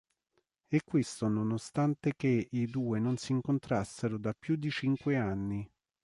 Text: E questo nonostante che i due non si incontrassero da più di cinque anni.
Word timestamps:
E 0.67 0.81
questo 0.83 1.27
nonostante 1.27 2.15
che 2.15 2.47
i 2.49 2.65
due 2.65 2.97
non 2.97 3.17
si 3.17 3.33
incontrassero 3.33 4.17
da 4.17 4.33
più 4.33 4.55
di 4.55 4.71
cinque 4.71 5.15
anni. 5.15 5.71